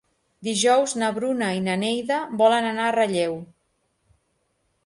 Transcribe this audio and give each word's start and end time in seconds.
Dijous 0.45 0.95
na 1.01 1.09
Bruna 1.17 1.51
i 1.59 1.61
na 1.67 1.75
Neida 1.83 2.19
volen 2.41 2.71
anar 2.71 2.89
a 2.93 2.97
Relleu. 2.99 3.37